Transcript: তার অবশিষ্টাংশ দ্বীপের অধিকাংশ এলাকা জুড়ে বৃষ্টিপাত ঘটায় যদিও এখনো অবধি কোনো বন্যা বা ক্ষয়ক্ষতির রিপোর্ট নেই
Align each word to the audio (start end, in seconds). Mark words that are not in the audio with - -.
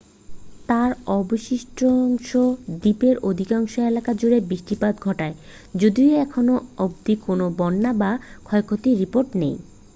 তার 0.69 0.89
অবশিষ্টাংশ 1.15 2.29
দ্বীপের 2.75 3.15
অধিকাংশ 3.29 3.73
এলাকা 3.89 4.11
জুড়ে 4.13 4.39
বৃষ্টিপাত 4.49 4.95
ঘটায় 5.03 5.35
যদিও 5.75 6.11
এখনো 6.25 6.53
অবধি 6.77 7.13
কোনো 7.25 7.45
বন্যা 7.59 7.91
বা 8.01 8.11
ক্ষয়ক্ষতির 8.47 8.99
রিপোর্ট 9.01 9.29
নেই 9.41 9.55